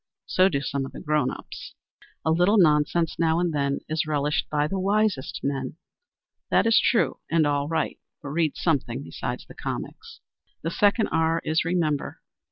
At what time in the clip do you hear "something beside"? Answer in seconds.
8.57-9.43